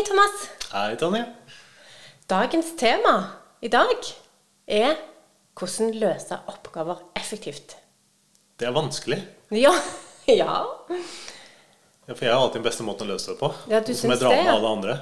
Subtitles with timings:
[0.00, 0.48] Hei, Thomas.
[0.72, 1.24] Hei, Tonje.
[2.26, 3.10] Dagens tema
[3.60, 4.06] i dag
[4.64, 4.94] er
[5.60, 7.74] hvordan løse oppgaver effektivt.
[8.56, 9.18] Det er vanskelig.
[9.52, 9.74] Ja.
[10.40, 10.54] ja.
[12.06, 13.52] Ja, For jeg har alltid den beste måten å løse det på.
[13.68, 14.54] Ja, du som jeg drar med ja.
[14.54, 14.96] alle andre.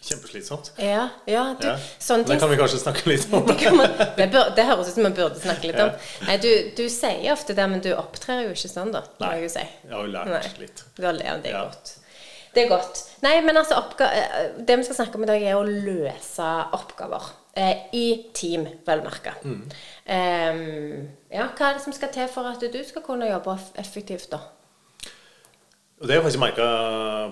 [0.00, 0.72] Kjempeslitsomt.
[0.82, 1.76] Ja, ja, du, Ja.
[2.02, 3.46] sånne Det kan vi kanskje snakke litt om.
[3.54, 5.94] det, man, det, bør, det høres ut som vi burde snakke litt om.
[6.26, 9.06] Nei, du, du sier ofte det, men du opptrer jo ikke sånn, da.
[9.22, 9.66] Nei, jeg si.
[9.86, 10.46] jeg har jo lært Nei.
[10.66, 10.86] litt.
[10.98, 11.99] Du har lært, det godt.
[12.54, 13.02] Det er godt.
[13.22, 17.32] Nei, men altså, eh, det vi skal snakke om i dag, er å løse oppgaver.
[17.54, 19.34] Eh, I team, vel merka.
[19.44, 19.66] Mm.
[21.30, 24.40] ja, hva er det som skal til for at du skal kunne jobbe effektivt, da?
[26.00, 26.66] Og det har jeg faktisk merka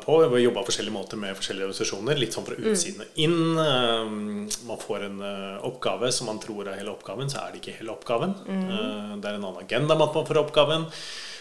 [0.03, 0.17] på.
[0.29, 2.19] Vi har jobba på forskjellige måter med forskjellige organisasjoner.
[2.21, 3.39] Litt sånn fra utsiden og inn.
[3.57, 7.62] Um, Man får en uh, oppgave som man tror er hele oppgaven, så er det
[7.62, 8.37] ikke hele oppgaven.
[8.45, 9.23] Mm.
[9.23, 10.85] Det er en annen agenda med at man får oppgaven.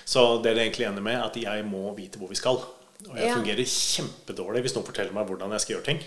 [0.07, 2.63] Så det er det egentlig enig med, at jeg må vite hvor vi skal.
[3.09, 3.35] Og jeg Ja.
[3.37, 5.99] fungerer kjempedårlig hvis noen forteller meg hvordan jeg skal gjøre ting.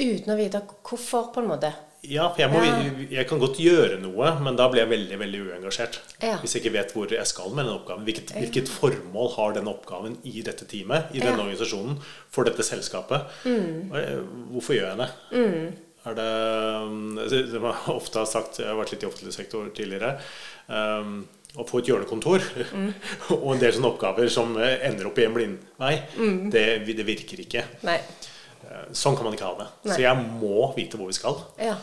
[0.00, 1.72] Uten å vite hvorfor, på en måte.
[2.04, 2.60] Ja, jeg, må,
[3.08, 6.00] jeg kan godt gjøre noe, men da blir jeg veldig veldig uengasjert.
[6.20, 6.34] Ja.
[6.42, 8.04] Hvis jeg ikke vet hvor jeg skal med den oppgaven.
[8.04, 11.36] Hvilket, hvilket formål har den oppgaven i dette teamet, i denne Ja.
[11.38, 11.46] Mm.
[11.46, 11.96] organisasjonen,
[12.28, 13.24] for dette selskapet?
[13.46, 13.88] Mm.
[14.52, 15.08] Hvorfor gjør jeg det?
[16.04, 16.28] Er det,
[16.84, 20.18] um, det det var ofte har sagt, Jeg har vært litt i offentlig sektor tidligere.
[20.68, 22.42] Um, å få et hjørnekontor
[22.74, 22.92] Mm.
[23.42, 26.50] og en del sånne oppgaver som eh, ender opp i en blindvei, Mm.
[26.50, 26.64] det,
[26.96, 27.64] det virker ikke.
[27.86, 27.98] Nei.
[28.64, 29.68] Eh, Sånn kan man ikke ha det.
[29.84, 29.94] Nei.
[29.96, 31.76] Så jeg må vite hvor vi skal Ja.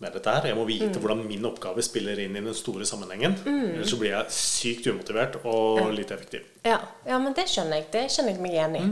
[0.00, 0.46] med dette her.
[0.48, 1.00] Jeg må vite Mm.
[1.02, 3.34] hvordan min oppgave spiller inn i den store sammenhengen.
[3.46, 6.40] Ellers så blir jeg sykt umotivert og litt effektiv.
[6.64, 6.78] Ja.
[7.06, 7.90] ja, men det skjønner jeg.
[7.92, 8.84] Det kjenner jeg meg igjen i.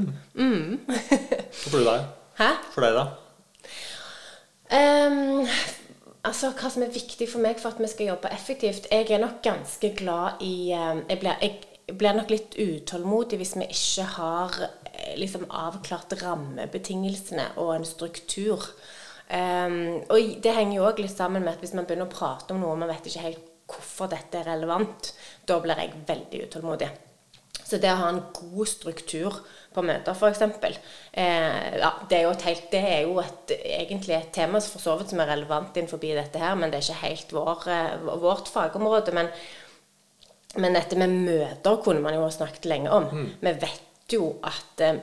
[1.64, 2.04] Hva for deg?
[2.38, 2.50] Hæ?
[2.74, 3.06] For deg, da?
[4.70, 5.48] Ehm,
[6.26, 9.22] altså, hva som er viktig for meg for at vi skal jobbe effektivt Jeg er
[9.22, 14.06] nok ganske glad i ehm, Jeg blir, jeg blir nok litt utålmodig hvis vi ikke
[14.18, 18.66] har eh, liksom avklart rammebetingelsene og en struktur.
[19.28, 22.54] Um, og det henger jo òg litt sammen med at hvis man begynner å prate
[22.54, 25.12] om noe og man vet ikke helt hvorfor dette er relevant,
[25.48, 26.88] da blir jeg veldig utålmodig.
[27.68, 29.42] Så det å ha en god struktur
[29.74, 30.40] på møter, f.eks.
[31.12, 34.80] Eh, ja, det er jo, et helt, det er jo et, egentlig et tema for
[34.82, 38.08] så vidt som er relevant innenfor dette her, men det er ikke helt vår, eh,
[38.22, 39.12] vårt fagområde.
[39.16, 39.28] Men,
[40.56, 43.10] men dette med møter kunne man jo ha snakket lenge om.
[43.44, 45.02] Vi vet jo at eh,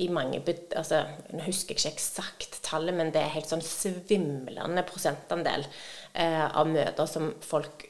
[0.00, 0.40] i mange
[0.76, 1.02] altså,
[1.32, 5.64] Nå husker jeg ikke eksakt tallet, men det er helt sånn svimlende prosentandel
[6.12, 7.88] eh, av møter som folk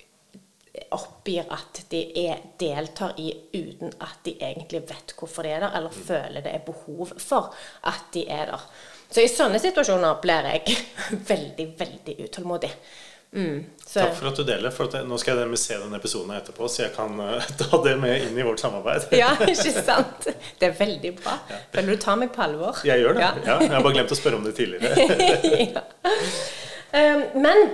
[0.95, 5.77] oppgir at de er, deltar i uten at de egentlig vet hvorfor de er der,
[5.77, 7.55] eller føler det er behov for
[7.91, 8.67] at de er der.
[9.11, 10.77] Så i sånne situasjoner blir jeg
[11.33, 12.71] veldig, veldig utålmodig.
[13.33, 14.73] Mm, så, Takk for at du deler.
[14.75, 18.27] For nå skal jeg se den episoden etterpå, så jeg kan uh, ta det med
[18.27, 19.11] inn i vårt samarbeid.
[19.19, 20.31] ja, ikke sant?
[20.59, 21.37] Det er veldig bra.
[21.75, 22.83] Føler du tar meg på alvor?
[22.87, 23.27] Jeg gjør det.
[23.27, 23.35] Ja.
[23.47, 23.61] Ja.
[23.67, 24.95] jeg har bare glemt å spørre om det tidligere.
[25.77, 25.87] ja.
[26.91, 27.69] Um, men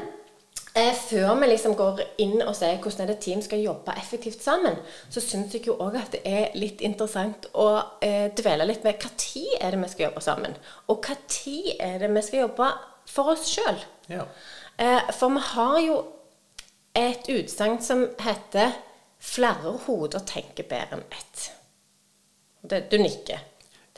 [0.77, 4.77] før vi liksom går inn og ser hvordan det team skal jobbe effektivt sammen,
[5.09, 7.69] så syns jeg jo òg at det er litt interessant å
[8.05, 10.59] eh, dvele litt med hva tid er det vi skal jobbe sammen,
[10.93, 12.69] og hva tid er det vi skal jobbe
[13.09, 13.81] for oss sjøl.
[14.13, 14.27] Ja.
[14.77, 15.97] Eh, for vi har jo
[16.97, 18.77] et utsagn som heter
[19.21, 21.51] 'flere hoder tenker bedre enn ett'.
[22.63, 23.39] Det, du nikker.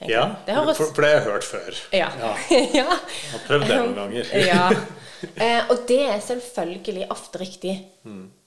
[0.07, 1.79] Ja, høres for, for det har jeg hørt før.
[1.93, 2.09] Ja.
[2.21, 2.33] Ja.
[2.81, 2.87] ja.
[2.87, 4.33] Jeg har prøvd det noen ganger.
[4.53, 4.71] ja.
[5.19, 7.73] Eh, og det er selvfølgelig ofte riktig,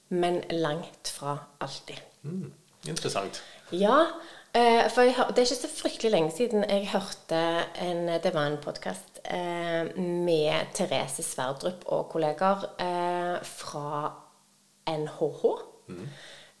[0.08, 1.98] men langt fra alltid.
[2.24, 2.46] Mm,
[2.88, 3.42] interessant.
[3.76, 3.98] Ja,
[4.56, 7.42] eh, for jeg, det er ikke så fryktelig lenge siden jeg hørte
[7.84, 14.14] en Det var en podkast eh, med Therese Sverdrup og kollegaer eh, fra
[14.88, 15.44] NHH.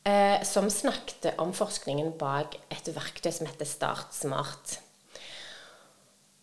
[0.04, 4.80] Eh, som snakket om forskningen bak et verktøy som heter StartSmart.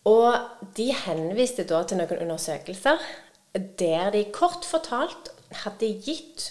[0.08, 0.32] Og
[0.78, 3.02] de henviste da til noen undersøkelser
[3.52, 5.28] der de kort fortalt
[5.64, 6.46] hadde gitt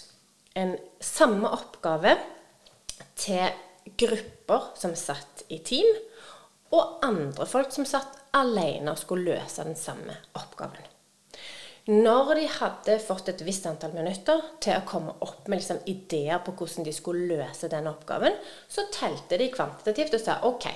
[0.54, 2.14] en samme oppgave
[3.18, 3.50] til
[3.98, 5.88] grupper som satt i team,
[6.70, 10.89] og andre folk som satt alene og skulle løse den samme oppgaven.
[11.88, 16.42] Når de hadde fått et visst antall minutter til å komme opp med liksom ideer
[16.44, 18.36] på hvordan de skulle løse den oppgaven,
[18.68, 20.66] så telte de kvantitativt og sa ok,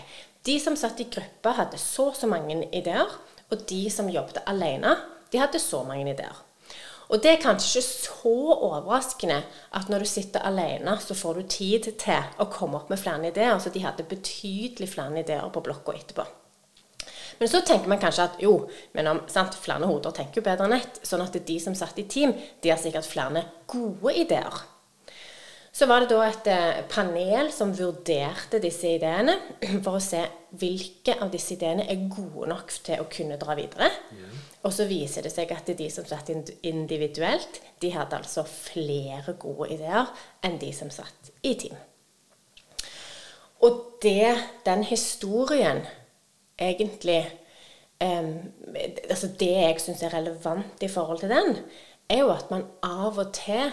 [0.49, 3.13] de som satt i gruppe hadde så og så mange ideer,
[3.53, 4.97] og de som jobbet alene,
[5.33, 6.41] de hadde så mange ideer.
[7.13, 9.43] Og det er kanskje ikke så overraskende
[9.77, 13.29] at når du sitter alene, så får du tid til å komme opp med flere
[13.29, 13.59] ideer.
[13.61, 16.25] Så de hadde betydelig flere ideer på blokka etterpå.
[17.39, 18.53] Men så tenker man kanskje at jo,
[18.97, 21.01] men om, sant, flere hoder tenker jo bedre enn ett.
[21.07, 24.63] Sånn at de som satt i team, de har sikkert flere gode ideer.
[25.75, 29.35] Så var det da et eh, panel som vurderte disse ideene
[29.85, 30.21] for å se
[30.55, 33.89] hvilke av disse ideene er gode nok til å kunne dra videre.
[34.63, 36.31] Og så viser det seg at de som satt
[36.63, 40.15] individuelt, de hadde altså flere gode ideer
[40.47, 41.75] enn de som satt i team.
[43.67, 44.31] Og det,
[44.65, 45.83] den historien
[46.59, 47.23] egentlig
[48.03, 48.53] um,
[49.11, 51.59] altså Det jeg syns er relevant i forhold til den,
[52.09, 53.73] er jo at man av og til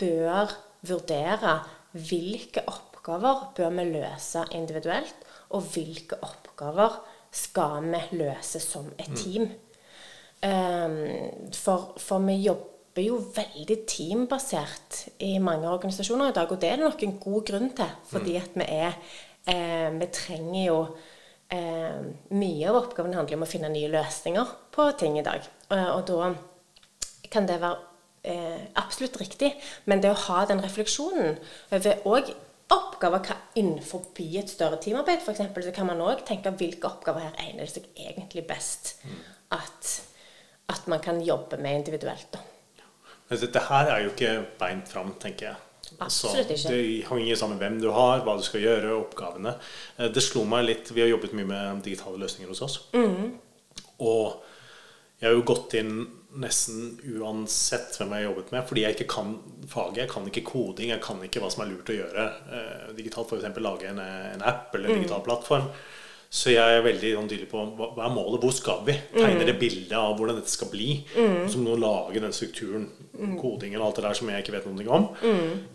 [0.00, 0.54] bør
[0.86, 1.58] vurdere
[1.92, 5.16] hvilke oppgaver bør vi løse individuelt,
[5.50, 9.50] og hvilke oppgaver skal vi løse som et team.
[10.40, 16.70] Um, for, for vi jobber jo veldig teambasert i mange organisasjoner i dag, og det
[16.70, 18.96] er det nok en god grunn til, fordi at vi er
[19.46, 20.78] eh, Vi trenger jo
[21.54, 22.00] eh,
[22.34, 25.46] Mye av oppgaven handler om å finne nye løsninger på ting i dag.
[25.70, 26.32] Eh, og da
[27.30, 27.78] kan det være
[28.26, 29.52] eh, absolutt riktig,
[29.90, 31.38] men det å ha den refleksjonen
[31.74, 32.32] over òg
[32.70, 37.40] oppgaver hva innenfor et større teamarbeid, f.eks., så kan man òg tenke hvilke oppgaver her
[37.48, 38.94] egner seg egentlig best
[39.50, 39.90] at,
[40.70, 42.30] at man kan jobbe med individuelt.
[42.30, 42.44] da.
[43.30, 45.69] Dette her er jo ikke beint fram, tenker jeg.
[46.00, 46.72] Absolutt ikke.
[46.72, 49.56] Det henger sammen med hvem du har, hva du skal gjøre, oppgavene.
[49.98, 52.78] Eh, Det slo meg litt Vi har jobbet mye med digitale løsninger hos oss.
[52.96, 53.34] Mm.
[54.00, 54.40] Og
[55.20, 55.94] jeg har jo gått inn
[56.40, 59.32] nesten uansett hvem jeg har jobbet med, fordi jeg ikke kan
[59.68, 60.04] faget.
[60.04, 62.26] Jeg kan ikke koding, jeg kan ikke hva som er lurt å gjøre
[62.56, 63.32] eh, digitalt.
[63.34, 63.60] F.eks.
[63.60, 65.66] lage en, en app eller en digital plattform.
[66.30, 68.94] Så jeg er veldig sånn tydelig på hva, hva er målet, hvor skal vi?
[69.16, 71.00] Tegner det bildet av hvordan dette skal bli.
[71.16, 71.48] Mm.
[71.50, 72.86] Som nå lager den strukturen,
[73.40, 75.08] kodingen og alt det der som jeg ikke vet noe om,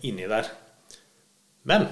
[0.07, 0.47] inni der.
[1.67, 1.89] Men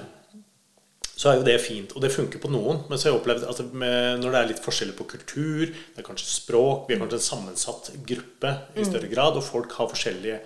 [1.14, 2.80] så er jo det fint, og det funker på noen.
[2.88, 6.00] Men så har jeg opplevd at med, når det er litt forskjeller på kultur, det
[6.00, 9.92] er kanskje språk, vi er kanskje en sammensatt gruppe i større grad, og folk har
[9.92, 10.40] forskjellige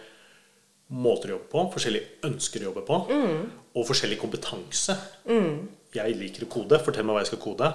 [0.99, 3.00] måter å jobbe på, forskjellige ønsker å jobbe på,
[3.79, 4.99] og forskjellig kompetanse.
[5.94, 7.73] Jeg liker å kode, fortell meg hva jeg skal kode.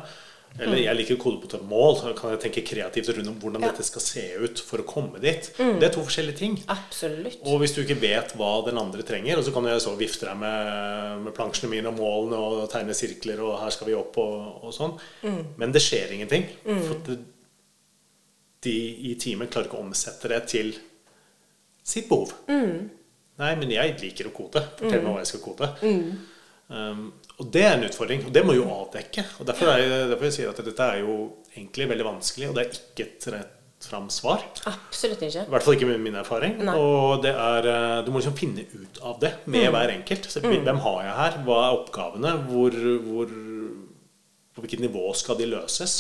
[0.62, 3.38] Eller jeg liker å kode på et mål, så kan jeg tenke kreativt rundt om
[3.42, 5.48] hvordan dette skal se ut for å komme dit.
[5.58, 6.58] Det er to forskjellige ting.
[6.70, 7.40] Absolutt.
[7.50, 10.28] Og hvis du ikke vet hva den andre trenger, og så kan jeg så vifte
[10.30, 14.20] deg med, med plansjene mine og målene og tegne sirkler og her skal vi opp
[14.22, 14.36] og,
[14.70, 14.94] og sånn.
[15.58, 16.46] Men det skjer ingenting.
[16.86, 17.18] For det,
[18.64, 18.76] de
[19.10, 20.70] i teamet klarer ikke å omsette det til
[21.84, 22.30] sitt behov.
[23.42, 24.62] Nei, men jeg liker å kode.
[24.78, 25.72] Fortell meg hva jeg skal kode.
[26.74, 27.02] Um,
[27.42, 29.26] og det er en utfordring, og det må jo avdekke.
[29.40, 31.18] og Derfor, er, derfor jeg sier at dette er jo
[31.56, 34.44] egentlig veldig vanskelig, og det er ikke et rett fram svar.
[34.70, 35.44] Absolutt ikke.
[35.44, 36.56] I hvert fall ikke med min erfaring.
[36.64, 36.76] Nei.
[36.80, 40.30] Og det er, eh, du må liksom finne ut av det med hver enkelt.
[40.32, 41.40] Så, Hvem har jeg her?
[41.48, 42.36] Hva er oppgavene?
[42.48, 42.78] Hvor,
[43.10, 43.34] hvor,
[44.54, 45.98] på hvilket nivå skal de løses?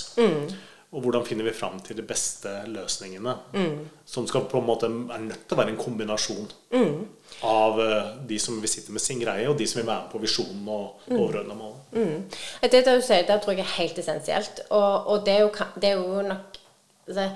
[0.94, 3.34] Og hvordan finner vi fram til de beste løsningene?
[4.06, 6.51] Som skal på en måte er nødt til å være en kombinasjon
[7.50, 10.12] av eh, de som vil sitte med sin greie, og de som vil være med
[10.13, 11.74] på visjonen og overordna mål.
[12.62, 14.62] Det du sier, det tror jeg er helt essensielt.
[14.69, 15.51] Og, og det, er jo,
[15.81, 16.62] det er jo nok
[17.07, 17.30] altså,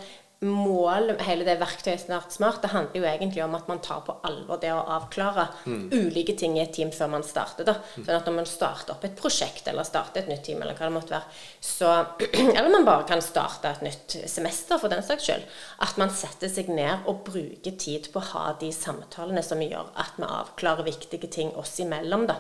[0.46, 4.14] Mål, hele det verktøyet Snart Smart, det handler jo egentlig om at man tar på
[4.28, 7.66] alvor det å avklare ulike ting i et team før man starter.
[7.66, 7.80] da.
[7.96, 10.92] Sånn at når man starter opp et prosjekt, eller starter et nytt team, eller hva
[10.92, 11.94] det måtte være, så
[12.58, 15.48] Eller man bare kan starte et nytt semester, for den saks skyld.
[15.82, 19.90] At man setter seg ned og bruker tid på å ha de samtalene som gjør
[19.98, 22.38] at vi avklarer viktige ting oss imellom, da.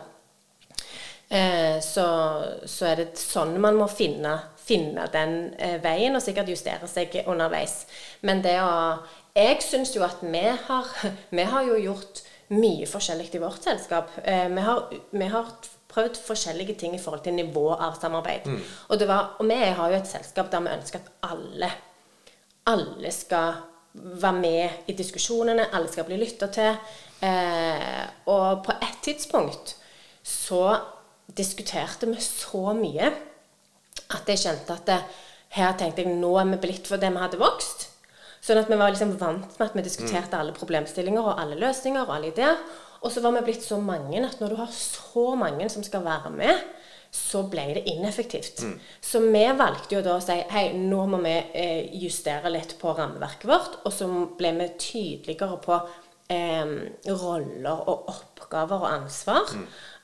[1.29, 2.05] Eh, så,
[2.63, 7.19] så er det sånn man må finne, finne den eh, veien, og sikkert justere seg
[7.25, 7.81] underveis.
[8.21, 8.75] Men det å
[9.37, 10.93] Jeg syns jo at vi har,
[11.37, 12.23] vi har jo gjort
[12.57, 14.13] mye forskjellig i vårt selskap.
[14.23, 15.51] Eh, vi, har, vi har
[15.91, 18.47] prøvd forskjellige ting i forhold til nivå av samarbeid.
[18.87, 21.69] Og, det var, og vi har jo et selskap der vi ønsker at alle
[22.67, 23.53] alle skal
[23.93, 26.75] være med i diskusjonene, alle skal bli lytta til.
[27.23, 29.75] Eh, og på et tidspunkt
[30.23, 30.77] så
[31.35, 33.11] diskuterte vi så mye
[34.13, 35.01] at jeg kjente at det,
[35.57, 37.87] her tenkte jeg nå er vi blitt for det vi hadde vokst.
[38.43, 42.03] Sånn at vi var liksom vant med at vi diskuterte alle problemstillinger og alle løsninger
[42.03, 42.59] og alle ideer.
[43.01, 46.05] Og så var vi blitt så mange at når du har så mange som skal
[46.05, 46.63] være med,
[47.11, 48.61] så ble det ineffektivt.
[49.01, 52.91] Så vi valgte jo da å si hei, nå må vi eh, justere litt på
[52.97, 53.79] rammeverket vårt.
[53.87, 54.07] Og så
[54.37, 55.77] ble vi tydeligere på
[56.33, 56.73] eh,
[57.07, 59.55] roller og oppgaver og ansvar.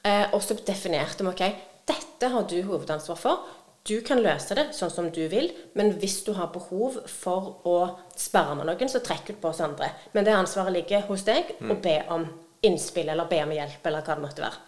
[0.03, 1.43] Eh, og så definerte vi ok,
[1.87, 3.45] dette har du hovedansvar for.
[3.83, 7.77] Du kan løse det sånn som du vil, men hvis du har behov for å
[8.15, 9.89] sperre med noen, så trekk ut på oss andre.
[10.15, 12.23] Men det ansvaret ligger hos deg, og be om
[12.63, 14.61] innspill eller be om hjelp, eller hva det måtte være.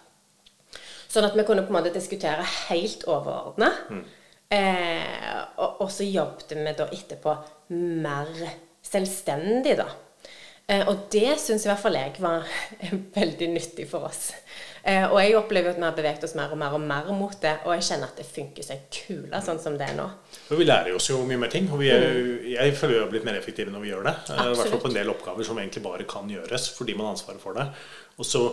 [1.07, 3.71] Sånn at vi kunne på en måte diskutere helt overordna.
[4.51, 7.37] Eh, og, og så jobbet vi da etterpå
[7.71, 8.33] mer
[8.83, 9.87] selvstendig, da.
[10.67, 12.43] Eh, og det syns i hvert fall jeg var
[13.19, 14.33] veldig nyttig for oss.
[14.85, 17.33] Eh, og jeg opplever at vi har beveget oss mer og mer og mer mot
[17.41, 20.05] det, og jeg kjenner at det funker seg kula sånn som det er nå.
[20.53, 21.71] Og vi lærer oss jo mye mer ting.
[21.73, 22.03] Og vi er,
[22.51, 24.13] jeg føler vi har blitt mer effektive når vi gjør det.
[24.29, 27.09] Eh, I hvert fall på en del oppgaver som egentlig bare kan gjøres fordi man
[27.09, 27.65] har ansvaret for det.
[28.21, 28.43] Og så,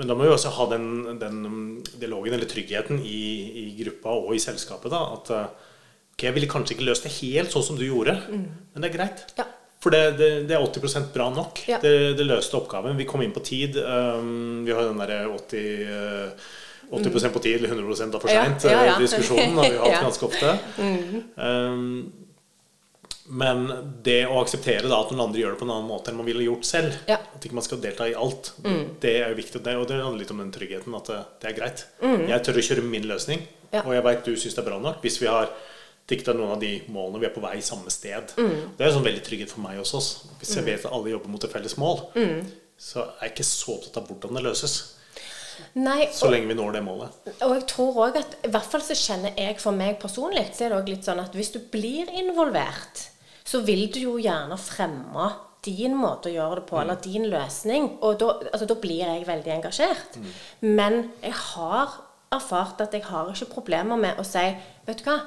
[0.00, 0.88] men da må vi også ha den,
[1.20, 1.42] den
[2.00, 3.20] dialogen eller tryggheten i,
[3.66, 4.88] i gruppa og i selskapet.
[4.94, 5.72] da, At eh,
[6.14, 8.96] ok, jeg ville kanskje ikke løst det helt sånn som du gjorde, men det er
[8.96, 9.26] greit.
[9.36, 9.50] Ja.
[9.82, 11.64] For det, det, det er 80% bra nok.
[11.66, 11.80] Ja.
[11.82, 12.94] Det, det løste oppgaven.
[13.00, 13.80] Vi kom inn på tid.
[13.82, 16.50] Um, vi har den derre 80 eh,
[16.92, 18.76] 80 på tid eller 100 da for seint-diskusjonen.
[18.76, 18.98] ja, ja.
[19.00, 19.92] Diskusjonen har vi hatt.
[19.92, 20.04] Mm.
[20.04, 20.58] ganske ofte.
[21.36, 22.12] Um,
[23.32, 23.64] men
[24.04, 26.26] det å akseptere da at noen andre gjør det på en annen måte enn man
[26.28, 26.96] ville gjort selv.
[27.08, 27.26] Mm.
[27.34, 28.52] at ikke man skal delta i alt,
[29.02, 29.62] det er jo viktig.
[29.62, 31.84] Og det, handler litt om den tryggheten at det, det er greit.
[32.02, 32.26] Mm.
[32.30, 33.46] Jeg tør å kjøre min løsning,
[33.82, 35.02] og jeg veit du syns det er bra nok.
[35.02, 35.50] Hvis vi har
[36.12, 38.32] dikta noen av de målene vi er på vei i samme sted.
[38.38, 38.56] Mm.
[38.78, 40.00] Det er jo sånn veldig trygghet for meg også.
[40.00, 40.32] også.
[40.40, 42.42] Hvis jeg vet at alle jobber mot et felles mål, Mm.
[42.78, 44.74] så er jeg ikke så opptatt av hvordan det løses.
[45.76, 47.10] Nei, Så lenge vi når det målet.
[47.44, 50.64] Og jeg tror også at i hvert fall så kjenner jeg for meg personlig, så
[50.64, 53.08] er det også litt sånn at hvis du blir involvert,
[53.44, 57.98] så vil du jo gjerne fremme din måte å gjøre det på, eller din løsning.
[58.02, 60.16] Og da, altså, da blir jeg veldig engasjert.
[60.62, 61.92] Men jeg har
[62.32, 64.42] erfart at jeg har ikke problemer med å si
[64.86, 65.20] Vet du hva,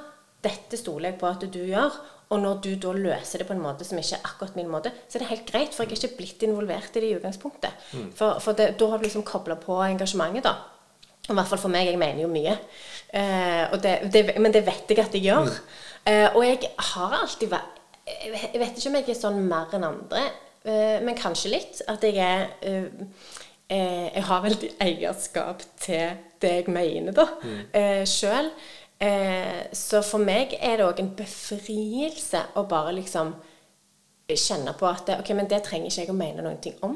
[0.45, 1.97] dette stoler jeg på at du gjør.
[2.33, 4.89] Og når du da løser det på en måte som ikke er akkurat min måte,
[5.07, 7.83] så er det helt greit, for jeg er ikke blitt involvert i det i utgangspunktet.
[8.17, 10.55] For, for det, da har du liksom kobla på engasjementet, da.
[11.29, 11.87] I hvert fall for meg.
[11.91, 12.55] Jeg mener jo mye.
[13.13, 15.53] Eh, og det, det, men det vet jeg at jeg gjør.
[16.09, 19.85] Eh, og jeg har alltid vært Jeg vet- ikke om jeg er sånn mer enn
[19.87, 20.19] andre,
[20.65, 21.81] eh, men kanskje litt.
[21.89, 22.85] At jeg er eh,
[23.69, 27.25] eh, Jeg har veldig eierskap til det jeg mener, da,
[27.73, 28.51] eh, sjøl.
[28.99, 33.33] Eh, så for meg er det òg en befrielse å bare liksom
[34.31, 36.95] kjenne på at ok, men det trenger ikke jeg å mene noen ting om.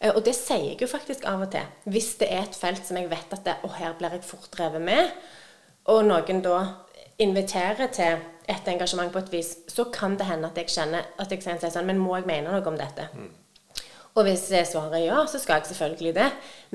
[0.00, 1.64] Eh, Og det sier jeg jo faktisk av og til.
[1.84, 4.50] Hvis det er et felt som jeg vet at det, og her blir jeg fort
[4.52, 5.10] drevet med,
[5.90, 6.58] og noen da
[7.18, 11.30] inviterer til et engasjement på et vis, så kan det hende at jeg kjenner at
[11.30, 13.08] jeg sier sånn Men må jeg mene noe om dette?
[14.12, 16.26] Og hvis svaret er ja, så skal jeg selvfølgelig det.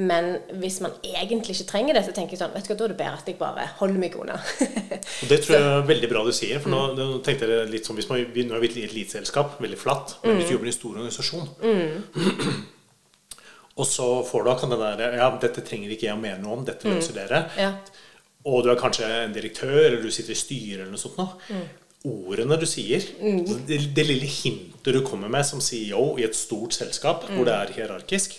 [0.09, 2.87] Men hvis man egentlig ikke trenger det, så tenker jeg sånn Vet du hva, da
[2.87, 4.39] er det bedre at jeg bare holder meg unna.
[5.21, 6.57] Og Det tror jeg er veldig bra du sier.
[6.63, 9.77] For nå, nå tenkte jeg litt sånn hvis man, Nå er vi et eliteselskap, veldig
[9.77, 10.17] flatt.
[10.25, 11.47] Men hvis du jobber i en stor organisasjon
[13.77, 16.57] Og så får du akkurat det der Ja, dette trenger ikke jeg å mene noe
[16.57, 16.65] om.
[16.65, 17.45] Dette løser dere.
[17.61, 17.75] ja.
[18.47, 21.35] Og du er kanskje en direktør, eller du sitter i styret eller noe sånt noe.
[22.07, 23.03] Ordene du sier,
[23.67, 27.55] det, det lille hintet du kommer med som CEO i et stort selskap hvor det
[27.55, 28.37] er hierarkisk,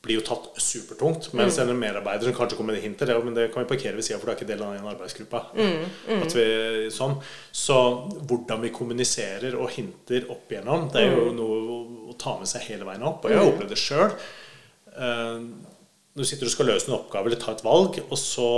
[0.00, 1.28] blir jo tatt supertungt.
[1.36, 3.98] Mens en medarbeider som kanskje kommer med det hintet, det, men det kan vi parkere
[3.98, 5.42] ved sida, for du er ikke del av den arbeidsgruppa.
[6.24, 6.46] At vi,
[6.94, 7.18] sånn.
[7.52, 7.76] Så
[8.30, 11.60] hvordan vi kommuniserer og hinter opp igjennom, det er jo noe
[12.08, 13.24] å, ta med seg hele veien opp.
[13.24, 14.16] Og jeg har opplevd det sjøl.
[16.10, 18.48] Når du sitter og skal løse en oppgave eller ta et valg, og så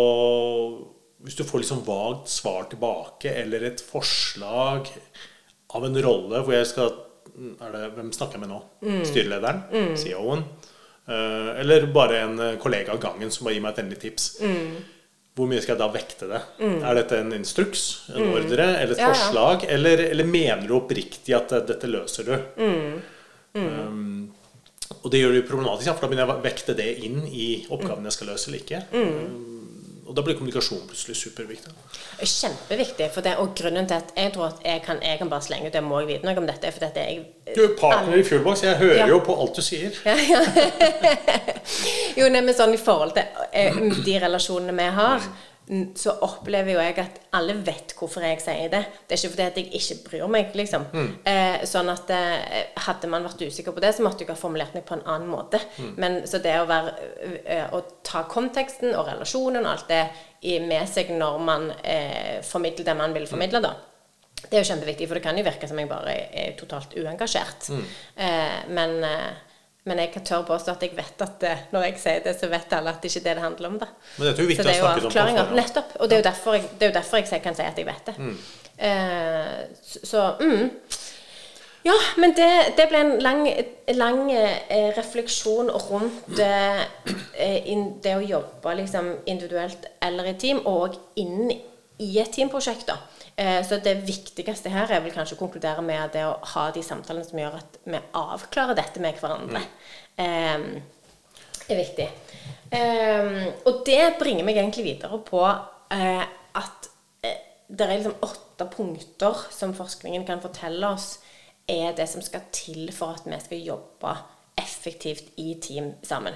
[1.22, 4.88] Hvis du får liksom vagt svar tilbake, eller et forslag
[5.72, 6.90] av en rolle hvor jeg skal
[7.62, 8.58] er det, Hvem snakker jeg med nå?
[9.08, 9.94] Styrelederen?
[9.96, 10.42] CEO-en?
[11.08, 14.26] eh, eller bare en eh, kollega av gangen som bare gir meg et endelig tips.
[15.32, 16.40] Hvor mye skal jeg da vekte det?
[16.60, 19.14] Er dette en instruks, en ordre eller et Ja, ja.
[19.14, 19.64] forslag?
[19.72, 22.34] Eller, eller mener du oppriktig at eh, dette løser du?
[23.54, 24.32] Um,
[25.02, 27.22] og det gjør det jo problematisk, ja, for da begynner jeg å vekte det inn
[27.28, 28.82] i oppgaven jeg skal løse eller ikke.
[28.92, 29.51] Um,
[30.12, 31.72] og da blir kommunikasjon plutselig superviktig.
[32.20, 33.06] Kjempeviktig.
[33.14, 35.70] For det, og grunnen til at jeg tror at jeg kan, jeg kan bare slenge
[35.70, 37.22] ut det, må jeg vite noe om dette, For dette jeg
[37.56, 38.62] Du er partner i Fuelbox.
[38.66, 39.06] Jeg hører Ja.
[39.08, 39.96] jo på alt du sier.
[40.04, 40.42] ja, ja.
[42.20, 43.24] Jo, nei, men sånn i forhold til
[43.56, 45.24] eh, de relasjonene vi har,
[45.94, 48.80] så opplever jo jeg at alle vet hvorfor jeg sier det.
[49.06, 50.88] Det er ikke fordi at jeg ikke bryr meg, liksom.
[51.28, 54.74] Eh, sånn at eh, hadde man vært usikker på det, så måtte jeg ha formulert
[54.74, 55.60] meg på en annen måte.
[55.96, 56.92] Men så det å være
[57.44, 60.02] eh, Å ta konteksten og relasjonen og alt det
[60.42, 63.76] i, med seg når man eh, formidler det man vil formidle, da.
[64.42, 67.70] Det er jo kjempeviktig, for det kan jo virke som jeg bare er, totalt uengasjert.
[68.18, 69.51] Eh, men, eh,
[69.84, 72.48] men jeg kan tørre påstå at jeg vet at det, når jeg sier det, så
[72.50, 73.78] vet alle at det ikke er det det handler om.
[73.80, 73.88] da.
[74.18, 75.54] Men dette er jo viktig det er å jo snakke om avklaringer.
[75.58, 75.96] Nettopp.
[75.98, 78.10] Og det er jo derfor jeg, det jo derfor jeg kan si at jeg vet
[78.12, 78.14] det.
[78.82, 80.70] Eh, så så, mm.
[81.82, 83.42] Ja, men det, det ble en lang,
[83.98, 86.84] lang eh, refleksjon rundt eh,
[87.72, 91.50] inn, det å jobbe liksom, individuelt eller i team, og inn
[92.02, 92.86] i et teamprosjekt.
[92.90, 92.98] da.
[93.36, 96.82] Eh, så det viktigste her er vel kanskje å konkludere med det å ha de
[96.84, 99.62] samtalene som gjør at vi avklarer dette med hverandre,
[100.20, 100.66] eh,
[101.68, 102.08] er viktig.
[102.72, 106.22] Um, og det bringer meg egentlig videre på uh,
[106.56, 106.86] at
[107.26, 111.18] uh, det er liksom åtte punkter som forskningen kan fortelle oss
[111.68, 114.14] er det som skal til for at vi skal jobbe
[114.58, 116.34] effektivt i team sammen.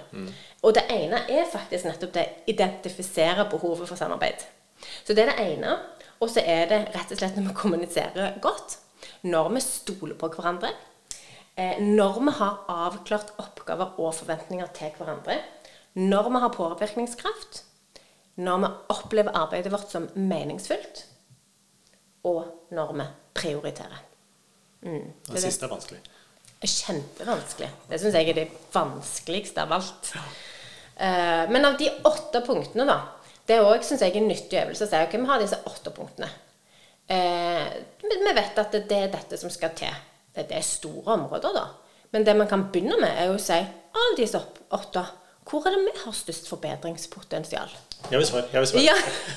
[0.63, 4.45] Og det ene er faktisk nettopp det identifisere behovet for samarbeid.
[5.05, 5.77] Så det er det ene.
[6.21, 8.79] Og så er det rett og slett når vi kommuniserer godt,
[9.29, 10.71] når vi stoler på hverandre,
[11.57, 15.39] eh, når vi har avklart oppgaver og forventninger til hverandre,
[15.97, 17.63] når vi har påvirkningskraft,
[18.37, 21.05] når vi opplever arbeidet vårt som meningsfullt,
[22.25, 23.07] og når vi
[23.37, 24.03] prioriterer.
[24.83, 26.01] Det siste er vanskelig.
[26.67, 27.69] Kjempevanskelig.
[27.91, 30.13] Det syns jeg er det vanskeligste av alt.
[30.97, 33.16] Eh, men av de åtte punktene, da
[33.47, 35.03] Det òg syns jeg er en nyttig øvelse å si.
[35.07, 36.29] Ok, vi har disse åtte punktene.
[37.07, 37.67] Eh,
[38.03, 40.01] vi vet at det er dette som skal til.
[40.37, 41.67] Det er store områder, da.
[42.13, 44.41] Men det man kan begynne med, er å si av disse
[44.75, 45.05] åtte
[45.47, 47.71] hvor er det vi har størst forbedringspotensial?
[48.11, 48.49] Jeg vil svare.
[48.53, 48.83] Jeg vil svare.
[48.83, 48.97] Ja,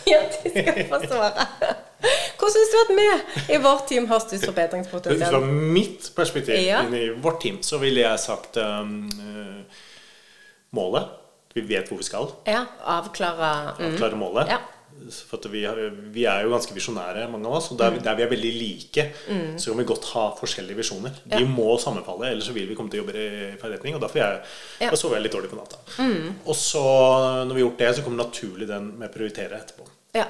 [0.09, 1.45] ja du skal få svare.
[2.39, 5.35] Hvordan syns du at vi i vårt team har størst forbedringspotensial?
[5.35, 5.39] fra
[5.75, 6.81] mitt perspektiv Ja.
[6.89, 9.05] i vårt team, så ville jeg sagt um,
[10.71, 11.18] målet.
[11.55, 12.27] Vi vet hvor vi skal.
[12.47, 13.87] Ja, avklare mm.
[13.93, 14.51] Avklare målet.
[14.51, 14.59] Ja.
[15.29, 15.77] For vi, har,
[16.11, 17.69] vi er jo ganske visjonære, mange av oss.
[17.71, 19.05] Og der, der vi er veldig like,
[19.57, 21.13] så kan vi godt ha forskjellige visjoner.
[21.23, 21.45] De Mm.
[21.45, 21.47] Ja.
[21.55, 23.95] må sammenfalle, ellers så vil vi komme til å jobbe i forretning.
[23.95, 24.41] Og derfor jeg,
[24.81, 24.89] Ja.
[24.91, 24.97] Mm.
[24.99, 25.79] sover jeg litt dårlig på natta.
[26.45, 26.83] Og så,
[27.47, 29.87] når vi har gjort det, så kommer naturlig den med å prioritere etterpå.
[30.19, 30.25] Ja.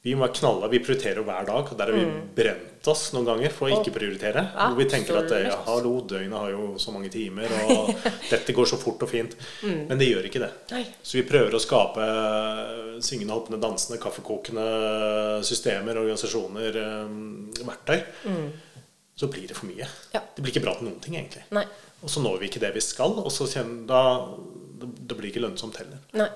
[0.00, 1.66] Vi må være knalla, vi prioriterer hver dag.
[1.68, 2.04] Og der har vi
[2.36, 4.46] brent oss noen ganger for å ikke prioritere.
[4.54, 5.66] Hvor vi tenker at ja, Absolutt.
[5.66, 7.90] hallo, døgnet har jo så mange timer, og
[8.32, 9.36] dette går så fort og fint.
[9.66, 10.50] Men det gjør ikke det.
[10.72, 10.82] Nei.
[11.04, 12.08] Så vi prøver å skape
[13.04, 14.66] syngende, hoppende, dansende, kaffekokende
[15.44, 18.00] systemer, organisasjoner, eh, verktøy.
[19.20, 19.84] Så blir det for mye.
[20.14, 20.24] Ja.
[20.32, 21.44] Det blir ikke bra til noen ting, egentlig.
[21.52, 21.66] Nei.
[22.00, 24.00] Og så når vi ikke det vi skal, og så kjenner, da
[24.80, 26.00] det blir ikke lønnsomt heller.
[26.16, 26.30] Nei.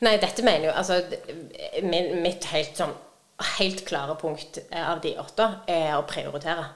[0.00, 1.00] Nei, dette mener jo Altså,
[1.82, 2.94] min, mitt helt sånn
[3.58, 6.68] helt klare punkt eh, av de åtte er å prioritere.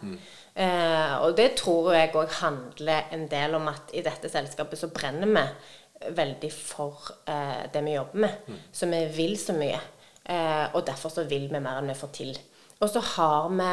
[0.57, 4.89] Eh, og det tror jeg òg handler en del om at i dette selskapet så
[4.91, 8.51] brenner vi veldig for eh, det vi jobber med.
[8.73, 9.79] Så vi vil så mye.
[10.25, 12.35] Eh, og derfor så vil vi mer enn vi får til.
[12.81, 13.71] Og så har vi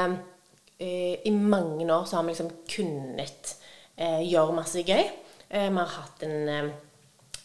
[0.85, 3.55] eh, I mange år så har vi liksom kunnet
[3.97, 5.03] eh, gjøre masse gøy.
[5.49, 6.73] Eh, vi har hatt en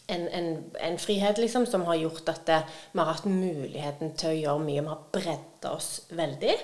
[0.09, 0.51] en, en,
[0.89, 4.83] en frihet liksom, som har gjort at vi har hatt muligheten til å gjøre mye.
[4.83, 6.55] Vi har bredda oss veldig.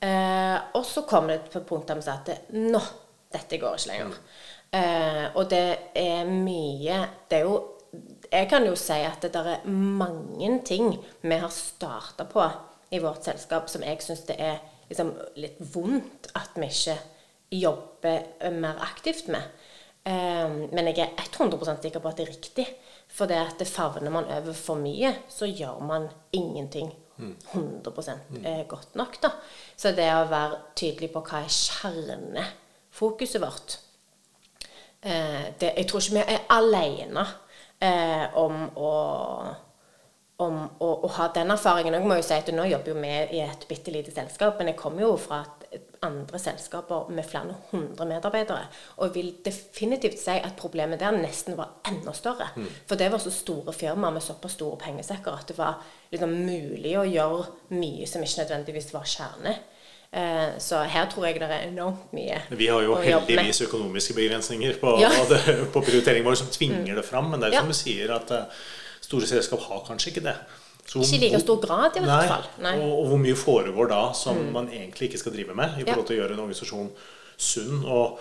[0.00, 2.80] Eh, og så kom det på punkt der vi sa at nå,
[3.32, 4.16] dette går ikke lenger.
[4.72, 7.56] Eh, og det er mye Det er jo
[8.30, 12.44] Jeg kan jo si at det er mange ting vi har starta på
[12.94, 16.96] i vårt selskap som jeg syns det er liksom, litt vondt at vi ikke
[17.50, 19.42] jobber mer aktivt med.
[20.04, 22.66] Eh, men jeg er 100 sikker på at det er riktig.
[23.10, 26.92] For det at det favner man over for mye, så gjør man ingenting
[27.52, 29.20] 100 eh, godt nok.
[29.22, 29.30] da.
[29.76, 33.78] Så det å være tydelig på hva er kjernefokuset vårt
[35.02, 37.26] eh, det, Jeg tror ikke vi er alene
[37.80, 38.94] eh, om å
[40.40, 41.92] om å, å ha den erfaringen.
[41.98, 44.70] Jeg må jo si at Nå jobber jo vi i et bitte lite selskap, men
[44.70, 45.59] jeg kommer jo fra et,
[46.02, 48.64] andre selskaper med flere hundre medarbeidere.
[48.96, 52.48] Og jeg vil definitivt si at problemet der nesten var enda større.
[52.88, 56.96] For det var så store firmaer med såpass store pengesekker at det var liksom mulig
[56.98, 57.44] å gjøre
[57.76, 59.54] mye som ikke nødvendigvis var kjerne.
[60.12, 64.80] Eh, så her tror jeg det er enormt mye Vi har jo heldigvis økonomiske begrensninger
[64.80, 65.10] på, Ja.
[65.72, 67.30] på prioriteringen vår som tvinger det fram.
[67.30, 67.60] Men det er Ja.
[67.60, 68.44] som du sier, at eh,
[69.00, 70.34] store selskap har kanskje ikke det.
[70.90, 72.46] Så Ikke i like stor grad, i hvert fall.
[72.64, 72.74] Nei.
[72.74, 72.82] Mm.
[72.82, 76.08] Og, og hvor mye foregår da som man egentlig ikke skal drive med i forhold
[76.08, 76.92] til å gjøre en organisasjon
[77.38, 77.82] sunn.
[77.86, 78.20] og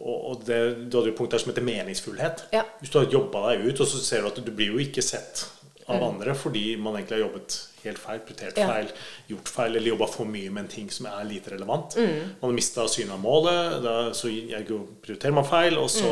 [0.00, 2.46] og det, Du hadde jo punkt der som heter meningsfullhet.
[2.54, 2.62] Ja.
[2.80, 5.02] Hvis du har jobba deg ut, og så ser du at du blir jo ikke
[5.04, 5.42] sett
[5.88, 6.08] av Mm.
[6.14, 8.66] andre fordi man egentlig har jobbet helt feil, prioritert Ja.
[8.68, 8.88] feil,
[9.30, 11.94] gjort feil eller jobba for mye med en ting som er lite relevant.
[11.96, 12.18] Mm.
[12.42, 14.66] Man har mista synet av målet, da, så jeg
[15.02, 16.04] prioriterer man feil, og så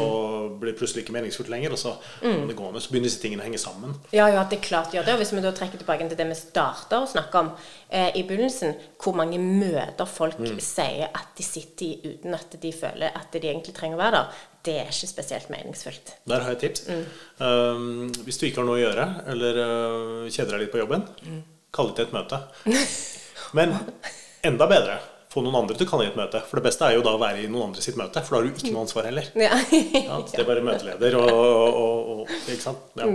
[0.48, 0.59] Mm.
[0.61, 1.72] blir det plutselig ikke meningsfullt lenger.
[1.72, 2.48] Og så, mm.
[2.48, 3.94] det gående, så begynner disse tingene å henge sammen.
[4.12, 5.12] Ja, ja, det er klart gjør det.
[5.14, 7.52] Og hvis vi da trekker tilbake til det vi starta å snakke om
[7.90, 12.72] eh, i begynnelsen, hvor mange møter folk sier at de sitter i uten at de
[12.72, 14.26] føler at de egentlig trenger å være der,
[14.66, 16.14] det er ikke spesielt meningsfullt.
[16.29, 16.88] Der har jeg et tips.
[16.88, 17.05] Mm.
[17.40, 21.07] Um, hvis du ikke har noe å gjøre, eller uh, kjeder deg litt på jobben,
[21.25, 21.42] Mm.
[21.73, 22.40] kall det til et møte.
[23.57, 23.77] Men
[24.44, 24.99] enda bedre,
[25.33, 26.40] få noen andre til å kalle inn et møte.
[26.49, 28.40] For det beste er jo da å være i noen andre sitt møte, for da
[28.42, 29.29] har du ikke noe ansvar heller.
[29.37, 29.59] Ja.
[29.73, 32.87] Ja, det er bare møteleder og, og, og Ikke sant?
[32.99, 33.09] Ja.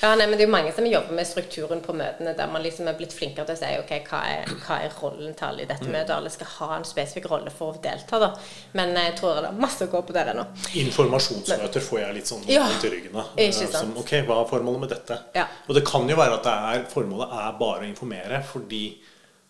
[0.00, 2.64] Ja, nei, men det er jo mange som jobber med strukturen på møtene, der man
[2.64, 5.64] liksom er blitt flinkere til å si ok, hva er, hva er rollen til alle
[5.66, 6.14] i dette møtet.
[6.16, 8.30] Alle skal ha en spesifikk rolle for å delta, da.
[8.78, 10.46] Men jeg tror det er masse å gå på der ennå.
[10.80, 13.32] Informasjonsmøter får jeg litt sånn Ja, i ryggen av.
[13.36, 13.52] Eh.
[13.60, 15.20] Som, ok, hva er formålet med dette?
[15.36, 15.46] Ja.
[15.68, 18.84] Og det kan jo være at det er, formålet er bare å informere, fordi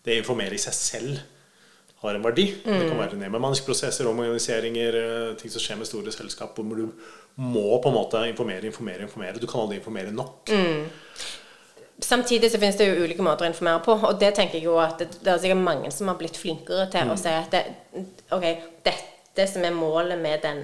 [0.03, 1.21] det å informere i seg selv
[2.01, 2.47] har en verdi.
[2.65, 6.87] Det kan være nedbemanningsprosesser, omorganiseringer, eh, ting som skjer med store selskap, hvor du
[7.35, 9.39] må på en måte informere, informere, informere.
[9.39, 10.51] Du kan aldri informere nok.
[12.01, 14.77] Samtidig så finnes det jo ulike måter å informere på, og det tenker jeg jo
[14.81, 17.61] at det, det er sikkert mange som har blitt flinkere til å si at det,
[18.33, 18.47] ok,
[18.87, 20.63] dette som er målet med den,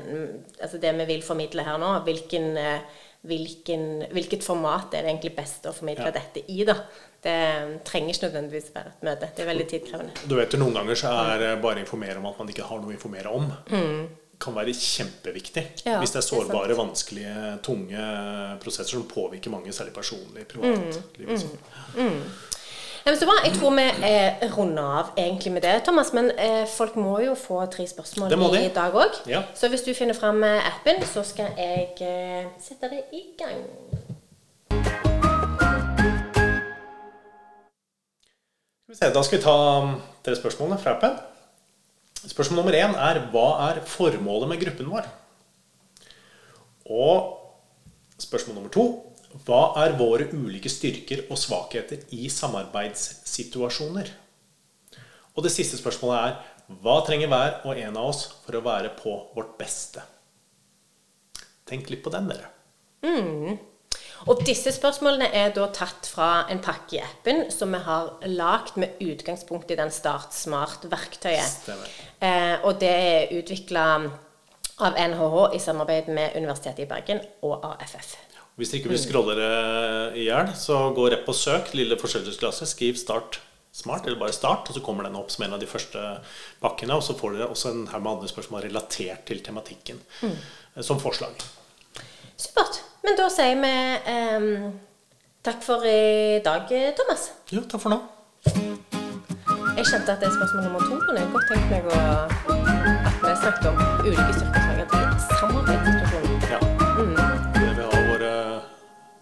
[0.57, 3.85] altså det vi vil formidle her nå, hvilken, eh, hvilken,
[4.17, 6.15] hvilket format er det egentlig best å formidle Ja.
[6.17, 6.79] dette i, da.
[7.27, 7.37] Det
[7.85, 9.29] trenger ikke nødvendigvis være et møte.
[9.35, 10.11] Det er veldig tidkrevende.
[10.29, 12.65] Du vet jo Noen ganger så er det bare å informere om at man ikke
[12.69, 13.47] har noe å informere om,
[14.39, 15.63] kan være kjempeviktig.
[15.85, 18.09] Ja, hvis det er det er sårbare, vanskelige, tunge
[18.61, 21.47] prosesser som påvirker mange, særlig personlig, privatlivet.
[21.97, 22.21] Mm,
[23.07, 23.35] Ja, men så bra.
[23.45, 26.09] Jeg tror vi eh, runder av egentlig med det, Thomas.
[26.13, 29.21] Men eh, folk må jo få tre spørsmål i dag òg.
[29.31, 29.45] Ja.
[29.55, 33.63] Så hvis du finner fram eh, appen, så skal jeg eh, sette det i gang.
[38.99, 39.95] Da skal vi ta um,
[40.25, 41.15] tre spørsmålene fra appen.
[42.25, 45.09] Spørsmål nummer én er hva er formålet med gruppen vår?
[46.89, 47.35] Og
[48.17, 48.87] spørsmål nummer to
[49.45, 54.09] hva er våre ulike styrker og svakheter i samarbeidssituasjoner?
[55.37, 58.95] Og det siste spørsmålet er hva trenger hver og en av oss for å være
[58.97, 60.01] på vårt beste?
[61.67, 62.49] Tenk litt på den, dere.
[64.25, 68.79] Og disse spørsmålene er da tatt fra en pakke i appen som vi har lagd
[68.81, 71.69] med utgangspunkt i den Start Smart-verktøyet.
[72.19, 73.85] Eh, og det er utvikla
[74.77, 78.15] av NHH i samarbeid med Universitetet i Bergen og AFF.
[78.57, 82.97] Hvis ikke vil scroller dere i hjel, så gå rett på søk, lille forsørgelsesklasse, skriv
[82.97, 83.39] 'Start
[83.73, 85.99] Smart', eller bare 'Start', og så kommer den opp som en av de første
[86.61, 86.95] pakkene.
[86.95, 90.37] Og så får dere også en haug med andre spørsmål relatert til tematikken mm.
[90.81, 91.37] som forslag.
[92.37, 92.81] Supert.
[93.03, 93.73] Men da sier vi
[94.13, 94.47] eh,
[95.45, 96.69] takk for i dag,
[96.99, 97.31] Thomas.
[97.51, 98.01] Jo, takk for nå.
[99.77, 103.33] Jeg kjente at det spørsmål nummer to kunne jeg godt tenkt meg å at vi
[103.41, 106.39] snakket om ulike styrkesvakheter i samarbeidssituasjonen.
[106.49, 106.59] Ja.
[107.57, 108.31] Det vi har våre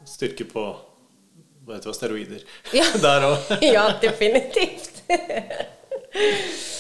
[0.07, 0.65] styrker på
[1.65, 2.47] hva heter det, steroider.
[2.75, 2.87] Ja.
[3.05, 3.51] Der òg.
[3.75, 5.03] Ja, definitivt.